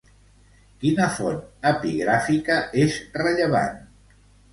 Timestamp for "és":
2.85-2.97